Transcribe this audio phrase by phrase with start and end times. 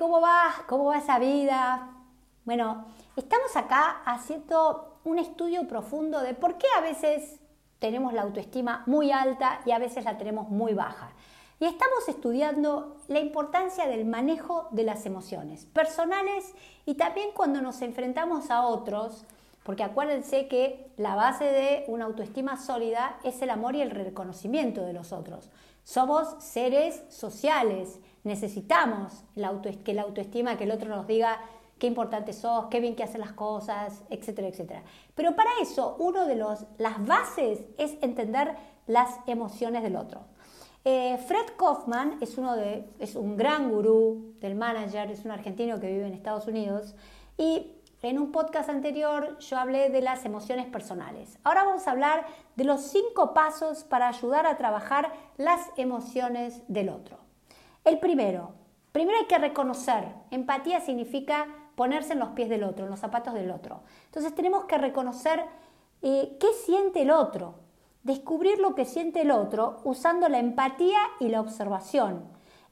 [0.00, 0.64] ¿cómo va?
[0.66, 1.90] ¿Cómo va esa vida?
[2.46, 2.86] Bueno,
[3.16, 7.38] estamos acá haciendo un estudio profundo de por qué a veces
[7.78, 11.12] tenemos la autoestima muy alta y a veces la tenemos muy baja.
[11.58, 16.54] Y estamos estudiando la importancia del manejo de las emociones personales
[16.86, 19.26] y también cuando nos enfrentamos a otros,
[19.64, 24.80] porque acuérdense que la base de una autoestima sólida es el amor y el reconocimiento
[24.80, 25.50] de los otros.
[25.84, 29.24] Somos seres sociales necesitamos
[29.84, 31.40] que la autoestima, que el otro nos diga
[31.78, 34.82] qué importante sos, qué bien que haces las cosas, etcétera, etcétera.
[35.14, 38.54] Pero para eso, uno de los, las bases es entender
[38.86, 40.20] las emociones del otro.
[40.84, 45.78] Eh, Fred Kaufman es, uno de, es un gran gurú del manager, es un argentino
[45.80, 46.94] que vive en Estados Unidos
[47.36, 51.38] y en un podcast anterior yo hablé de las emociones personales.
[51.44, 52.24] Ahora vamos a hablar
[52.56, 57.19] de los cinco pasos para ayudar a trabajar las emociones del otro.
[57.90, 58.52] El primero,
[58.92, 60.04] primero hay que reconocer.
[60.30, 63.80] Empatía significa ponerse en los pies del otro, en los zapatos del otro.
[64.04, 65.44] Entonces tenemos que reconocer
[66.00, 67.56] eh, qué siente el otro,
[68.04, 72.22] descubrir lo que siente el otro usando la empatía y la observación.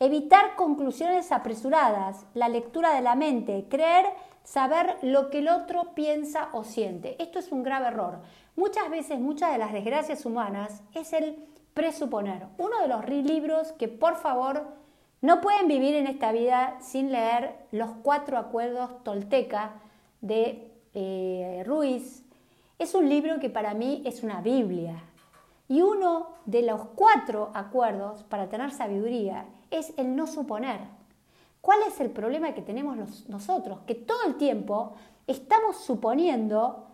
[0.00, 4.04] Evitar conclusiones apresuradas, la lectura de la mente, creer
[4.44, 7.16] saber lo que el otro piensa o siente.
[7.22, 8.20] Esto es un grave error.
[8.54, 12.48] Muchas veces, muchas de las desgracias humanas es el presuponer.
[12.58, 14.84] Uno de los libros que por favor
[15.26, 19.72] no pueden vivir en esta vida sin leer los cuatro acuerdos tolteca
[20.20, 22.24] de eh, Ruiz.
[22.78, 25.02] Es un libro que para mí es una Biblia.
[25.66, 30.78] Y uno de los cuatro acuerdos para tener sabiduría es el no suponer.
[31.60, 33.80] ¿Cuál es el problema que tenemos nosotros?
[33.84, 34.94] Que todo el tiempo
[35.26, 36.86] estamos suponiendo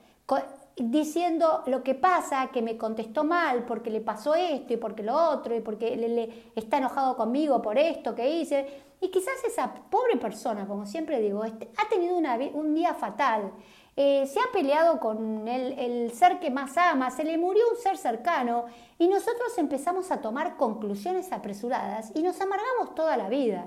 [0.76, 5.14] diciendo lo que pasa, que me contestó mal porque le pasó esto y porque lo
[5.14, 8.66] otro y porque le, está enojado conmigo por esto que hice.
[9.00, 13.52] Y quizás esa pobre persona, como siempre digo, este, ha tenido un día fatal,
[13.96, 17.76] eh, se ha peleado con el, el, ser que más ama, se le murió un
[17.76, 18.64] ser cercano
[18.98, 23.66] y nosotros empezamos a tomar conclusiones apresuradas y nos amargamos toda la vida.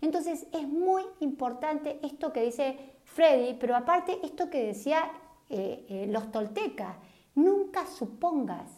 [0.00, 5.10] Entonces es muy importante esto que dice Freddy, pero aparte esto que decía
[5.56, 6.96] eh, eh, los toltecas.
[7.36, 8.68] Nunca supongas.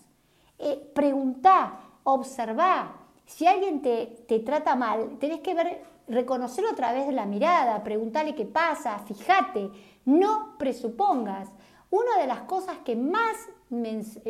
[0.59, 2.97] Eh, preguntá, observá.
[3.25, 7.83] Si alguien te, te, trata mal, tenés que ver, reconocerlo a través de la mirada,
[7.83, 9.71] preguntarle qué pasa, fíjate,
[10.05, 11.49] no presupongas.
[11.91, 13.37] Una de las cosas que más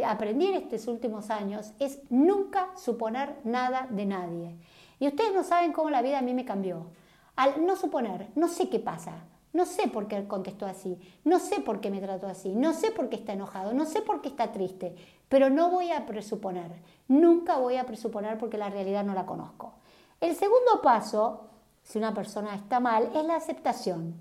[0.07, 4.55] aprendí en estos últimos años es nunca suponer nada de nadie.
[5.01, 6.87] Y ustedes no saben cómo la vida a mí me cambió.
[7.35, 9.25] Al no suponer, no sé qué pasa,
[9.57, 12.91] no sé por qué contestó así, no sé por qué me trató así, no sé
[12.91, 14.95] por qué está enojado, no sé por qué está triste,
[15.31, 16.71] pero no voy a presuponer,
[17.09, 19.73] nunca voy a presuponer porque la realidad no la conozco.
[20.21, 21.49] El segundo paso,
[21.83, 24.15] si una persona está mal, es la aceptación,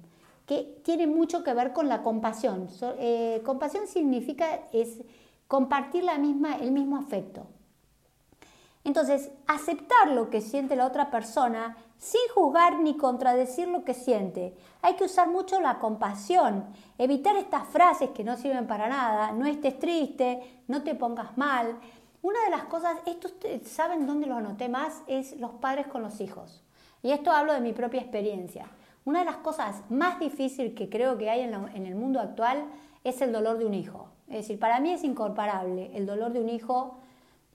[0.46, 2.68] que tiene mucho que ver con la compasión.
[3.00, 5.02] Eh, compasión significa es
[5.48, 7.48] compartir la misma, el mismo afecto.
[8.86, 14.56] Entonces, aceptar lo que siente la otra persona sin juzgar ni contradecir lo que siente.
[14.84, 16.66] Hay que usar mucho la compasión,
[17.00, 21.80] evitar estas frases que no sirven para nada, no estés triste, no te pongas mal.
[22.22, 23.30] Una de las cosas, esto
[23.66, 26.64] saben dónde lo anoté más, es los padres con los hijos.
[27.02, 28.68] Y esto hablo de mi propia experiencia.
[29.04, 32.66] Una de las cosas más difíciles que creo que hay en, el mundo actual
[33.04, 34.10] es el dolor de un hijo.
[34.28, 36.98] Es decir, para mí es incomparable el dolor de un hijo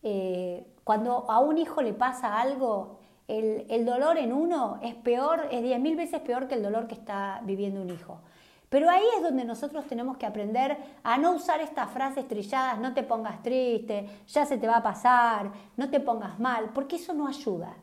[0.03, 2.99] eh, cuando a un hijo le pasa algo,
[3.29, 6.95] el, dolor en uno es peor, es diez mil veces peor que el dolor que
[6.95, 8.21] está viviendo un hijo.
[8.69, 12.95] Pero ahí es donde nosotros tenemos que aprender a no usar estas frases trilladas, no
[12.95, 17.13] te pongas triste, ya se te va a pasar, no te pongas mal, porque eso
[17.13, 17.77] no ayuda.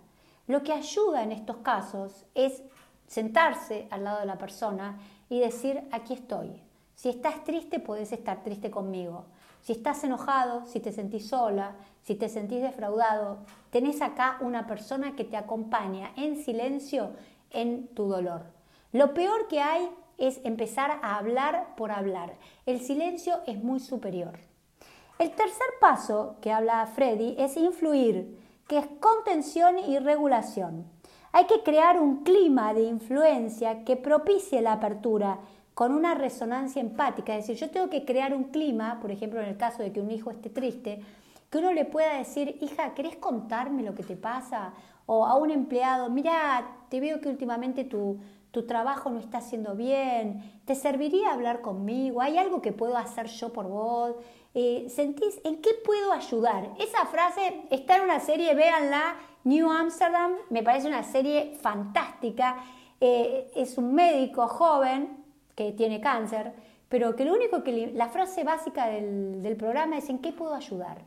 [0.47, 2.63] Lo que ayuda en estos casos es
[3.05, 4.97] sentarse al lado de la persona
[5.29, 6.61] y decir, aquí estoy.
[6.95, 9.25] Si estás triste, puedes estar triste conmigo.
[9.61, 13.39] Si estás enojado, si te sentís sola, si te sentís defraudado,
[13.69, 17.11] tenés acá una persona que te acompaña en silencio
[17.51, 18.43] en tu dolor.
[18.93, 22.35] Lo peor que hay es empezar a hablar por hablar.
[22.65, 24.39] El silencio es muy superior.
[25.19, 30.85] El tercer paso que habla Freddy es influir, que es contención y regulación.
[31.31, 35.39] Hay que crear un clima de influencia que propicie la apertura
[35.77, 37.35] con una resonancia empática.
[37.35, 40.01] Es decir, yo tengo que crear un clima, por ejemplo, en el caso de que
[40.01, 41.01] un hijo esté triste,
[41.51, 44.73] que uno le pueda decir, hija, ¿querés contarme lo que te pasa?
[45.05, 48.17] O a un empleado, mira, te veo que últimamente tu,
[48.49, 52.21] tu trabajo no está haciendo bien, ¿te serviría hablar conmigo?
[52.21, 54.15] ¿Hay algo que puedo hacer yo por vos?
[54.55, 56.71] Eh, ¿Sentís en qué puedo ayudar?
[56.79, 62.57] Esa frase está en una serie, véanla, New Amsterdam, me parece una serie fantástica.
[62.99, 65.26] eh, es un médico joven
[65.57, 66.53] que tiene cáncer,
[66.87, 70.53] pero que lo único que la frase básica del, del, programa es en qué puedo
[70.53, 70.99] ayudar.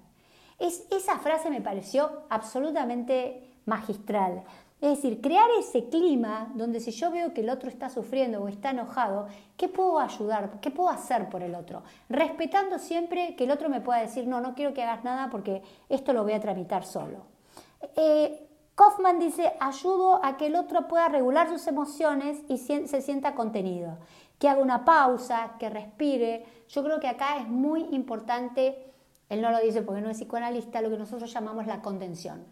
[0.59, 4.43] Es, esa frase me pareció absolutamente magistral.
[4.81, 8.49] Es decir, crear ese clima donde si yo veo que el otro está sufriendo o
[8.49, 10.59] está enojado, ¿qué puedo ayudar?
[10.61, 11.85] ¿Qué puedo hacer por el otro?
[12.09, 15.63] Respetando siempre que el otro me pueda decir, no, no quiero que hagas nada porque
[15.89, 17.19] esto lo voy a tramitar solo.
[17.95, 23.35] Eh, Kaufman dice, ayudo a que el otro pueda regular sus emociones y se sienta
[23.35, 23.99] contenido,
[24.41, 26.47] que haga una pausa, que respire.
[26.69, 28.91] Yo creo que acá es muy importante,
[29.29, 32.47] él no lo dice porque no es psicoanalista, lo que nosotros llamamos la contención.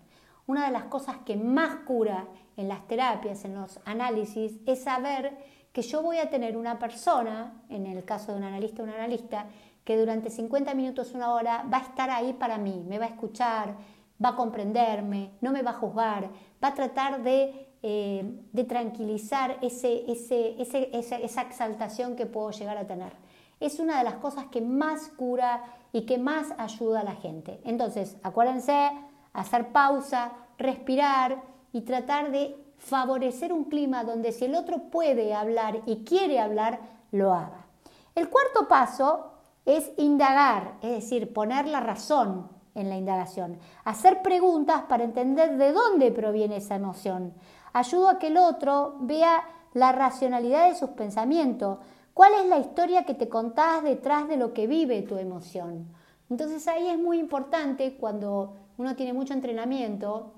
[0.46, 2.26] Una de las cosas que más cura
[2.58, 5.36] en las terapias, en los análisis, es saber
[5.72, 8.92] que yo voy a tener una persona, en el caso de un analista o un
[8.92, 9.46] analista,
[9.82, 13.08] que durante 50 minutos, una hora, va a estar ahí para mí, me va a
[13.08, 13.74] escuchar,
[14.22, 16.28] va a comprenderme, no me va a juzgar,
[16.62, 18.24] va a tratar de, eh,
[18.68, 23.12] tranquilizar ese, esa, exaltación que puedo llegar a tener.
[23.60, 27.60] Es una de las cosas que más cura y que más ayuda a la gente.
[27.64, 28.90] Entonces, acuérdense,
[29.32, 31.42] hacer pausa, respirar
[31.72, 36.80] y tratar de favorecer un clima donde si el otro puede hablar y quiere hablar,
[37.10, 37.66] lo haga.
[38.14, 39.32] El cuarto paso
[39.64, 43.58] es indagar, es decir, poner la razón en la indagación.
[43.84, 47.34] Hacer preguntas para entender de dónde proviene esa emoción.
[47.72, 49.44] Ayudo a que el otro vea
[49.74, 51.78] la racionalidad de sus pensamientos.
[52.14, 55.86] ¿Cuál es la historia que te contás detrás de lo que vive tu emoción?
[56.30, 60.32] Entonces ahí es muy importante cuando uno tiene mucho entrenamiento,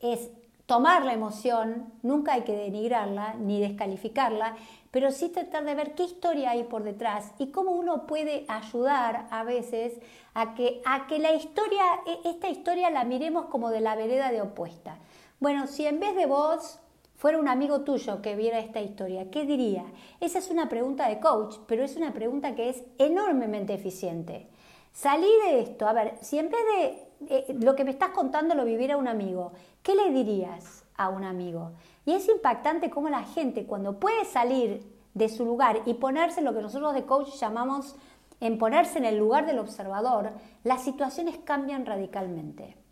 [0.00, 0.30] es
[0.66, 4.56] tomar la emoción, nunca hay que denigrarla ni descalificarla,
[4.90, 9.26] pero sí tratar de ver qué historia hay por detrás y cómo uno puede ayudar
[9.30, 9.94] a veces
[10.34, 14.30] a que, a que la historia, e, esta historia la miremos como de la vereda
[14.30, 14.96] de opuesta.
[15.44, 16.78] Bueno, si en vez de vos
[17.16, 19.84] fuera un amigo tuyo que viera esta historia, ¿qué diría?
[20.18, 24.48] Esa es una pregunta de coach, pero es una pregunta que es enormemente eficiente.
[24.94, 28.54] Salí de esto, a ver, si en vez de eh, lo que me estás contando
[28.54, 29.52] lo viviera un amigo,
[29.82, 31.72] ¿qué le dirías a un amigo?
[32.06, 34.82] Y es impactante cómo la gente cuando puede salir
[35.12, 37.96] de su lugar y ponerse lo que nosotros de coach llamamos
[38.40, 40.32] en ponerse en el lugar del observador,
[40.62, 42.82] las situaciones cambian radicalmente.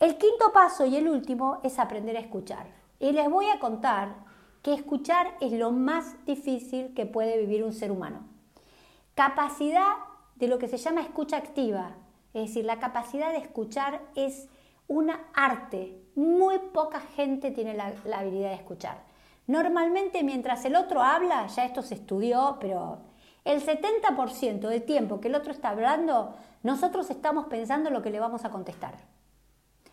[0.00, 2.66] El quinto paso y el último es aprender a escuchar.
[3.00, 4.14] Y les voy a contar
[4.62, 8.20] que escuchar es lo más difícil que puede vivir un ser humano.
[9.16, 9.96] Capacidad
[10.36, 11.96] de lo que se llama escucha activa,
[12.32, 14.48] es decir, la capacidad de escuchar es
[14.86, 16.00] una arte.
[16.14, 19.02] Muy poca gente tiene la, habilidad de escuchar.
[19.48, 22.98] Normalmente mientras el otro habla, ya esto se estudió, pero
[23.44, 28.20] el 70% del tiempo que el otro está hablando, nosotros estamos pensando lo que le
[28.20, 29.17] vamos a contestar.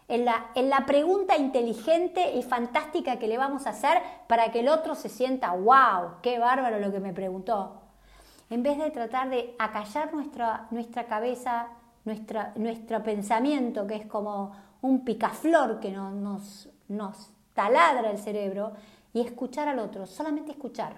[0.08, 4.60] En la, en la, pregunta inteligente y fantástica que le vamos a hacer para que
[4.60, 7.82] el otro se sienta, wow, qué bárbaro lo que me preguntó.
[8.52, 11.70] En vez de tratar de acallar nuestra, nuestra cabeza,
[12.04, 18.74] nuestro pensamiento, que es como un picaflor que nos, nos taladra el cerebro,
[19.16, 20.98] y escuchar al otro, solamente escuchar.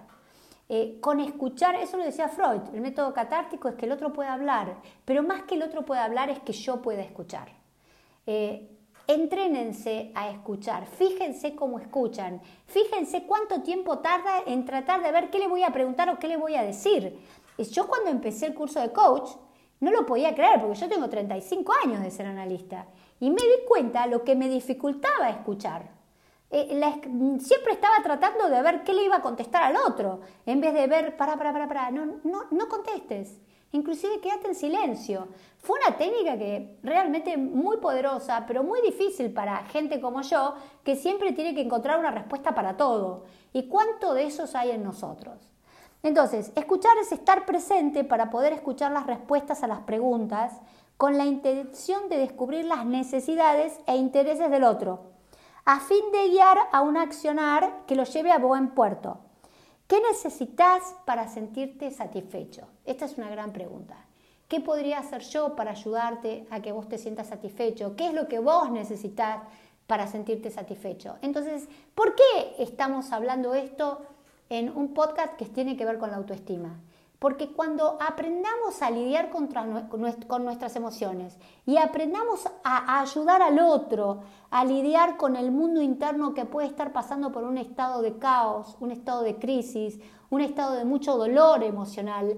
[0.68, 4.34] Eh, con escuchar, eso lo decía Freud, el método catártico es que el otro pueda
[4.34, 7.50] hablar, pero más que el otro pueda hablar es que yo pueda escuchar.
[8.26, 8.77] Eh,
[9.08, 15.40] entrénense a escuchar, fíjense cómo escuchan, fíjense cuánto tiempo tarda en tratar de ver qué
[15.40, 17.18] le voy a preguntar o qué le voy a decir.
[17.58, 19.32] Yo cuando empecé el curso de coach,
[19.80, 22.88] no lo podía creer porque yo tengo 35 años de ser analista
[23.20, 25.90] y me di cuenta lo que me dificultaba escuchar.
[26.50, 26.80] Eh,
[27.40, 30.88] siempre estaba tratando de ver qué le iba a contestar al otro, en vez de
[30.88, 33.40] ver, para, para, para, para, no, no, no contestes.
[33.78, 35.28] Inclusive quédate en silencio.
[35.60, 40.96] Fue una técnica que realmente muy poderosa, pero muy difícil para gente como yo, que
[40.96, 43.26] siempre tiene que encontrar una respuesta para todo.
[43.54, 45.54] ¿Y cuánto de esos hay en nosotros?
[46.02, 50.54] Entonces, escuchar es estar presente para poder escuchar las respuestas a las preguntas
[50.98, 55.12] con la intención de descubrir las necesidades e intereses del otro,
[55.66, 59.20] a fin de guiar a un accionar que lo lleve a buen puerto.
[59.88, 62.68] ¿Qué necesitas para sentirte satisfecho?
[62.86, 63.96] Esta es una gran pregunta.
[64.48, 67.96] ¿Qué podría hacer yo para ayudarte a que vos te sientas satisfecho?
[67.96, 69.44] ¿Qué es lo que vos necesitas
[69.88, 71.18] para sentirte satisfecho?
[71.22, 74.02] Entonces, ¿por qué estamos hablando esto?
[74.50, 76.80] en un podcast que tiene que ver con la autoestima.
[77.20, 84.22] Porque cuando aprendamos a lidiar con nuestras emociones y aprendamos a ayudar al otro
[84.52, 88.78] a lidiar con el mundo interno que puede estar pasando por un estado de caos,
[88.80, 92.38] un estado de crisis, un estado de mucho dolor emocional,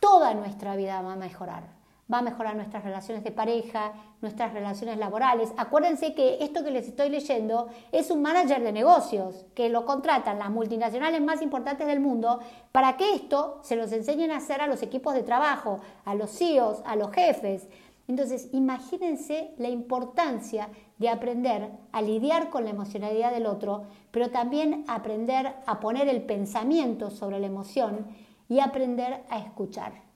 [0.00, 1.77] toda nuestra vida va a mejorar.
[2.12, 5.52] Va a mejorar nuestras relaciones de pareja, nuestras relaciones laborales.
[5.56, 10.38] Acuérdense que esto que les estoy leyendo es un manager de negocios que lo contratan
[10.38, 12.40] las multinacionales más importantes del mundo
[12.72, 16.30] para que esto se los enseñen a hacer a los equipos de trabajo, a los
[16.30, 17.68] CEOs, a los jefes.
[18.08, 24.84] Entonces, imagínense la importancia de aprender a lidiar con la emocionalidad del otro, pero también
[24.88, 28.06] aprender a poner el pensamiento sobre la emoción
[28.48, 30.07] y aprender a escuchar.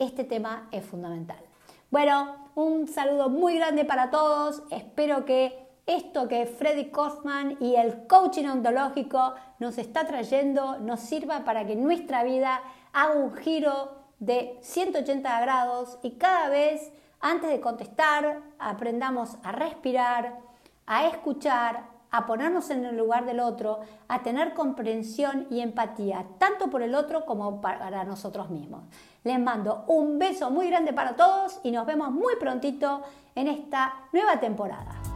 [0.00, 1.36] Este tema es fundamental.
[1.90, 4.62] Bueno, un saludo muy grande para todos.
[4.70, 11.44] Espero que esto que Freddy Kaufman y el coaching ontológico nos está trayendo nos sirva
[11.44, 12.62] para que nuestra vida
[12.94, 16.90] haga un giro de 180 grados y cada vez
[17.20, 20.38] antes de contestar aprendamos a respirar,
[20.86, 26.70] a escuchar, a ponernos en el lugar del otro, a tener comprensión y empatía, tanto
[26.70, 28.84] por el otro como para nosotros mismos.
[29.24, 33.02] Les mando un beso muy grande para todos y nos vemos muy prontito
[33.34, 35.09] en esta nueva temporada.